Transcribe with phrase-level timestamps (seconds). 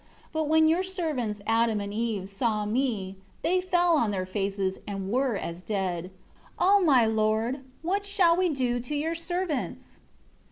[0.31, 4.79] 13 But when Your servants, Adam and Eve, saw me, they fell on their faces,
[4.87, 6.09] and were as dead.
[6.57, 9.99] O my Lord, what shall we do to Your servants?"